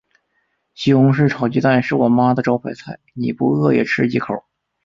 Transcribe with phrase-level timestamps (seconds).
[0.73, 4.43] 西红柿炒鸡蛋是我妈的招牌菜，你不饿也吃几口。